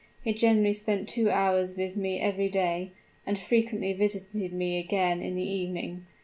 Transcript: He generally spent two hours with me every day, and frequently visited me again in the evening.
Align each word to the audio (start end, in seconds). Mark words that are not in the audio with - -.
He 0.23 0.33
generally 0.33 0.73
spent 0.73 1.07
two 1.07 1.29
hours 1.29 1.77
with 1.77 1.95
me 1.95 2.19
every 2.19 2.49
day, 2.49 2.91
and 3.23 3.37
frequently 3.37 3.93
visited 3.93 4.51
me 4.51 4.79
again 4.79 5.21
in 5.21 5.35
the 5.35 5.47
evening. 5.47 6.07